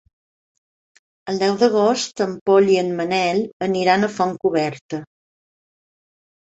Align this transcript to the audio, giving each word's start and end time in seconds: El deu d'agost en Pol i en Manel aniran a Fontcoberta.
El 1.33 1.41
deu 1.43 1.59
d'agost 1.65 2.25
en 2.27 2.33
Pol 2.51 2.73
i 2.77 2.81
en 2.85 2.91
Manel 3.03 3.45
aniran 3.69 4.09
a 4.09 4.13
Fontcoberta. 4.19 5.05